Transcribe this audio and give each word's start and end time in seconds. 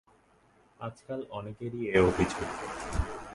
আজকাল 0.79 1.19
অনেকেরই 1.31 1.81
এ 1.89 1.99
অভিযোগ। 2.09 2.47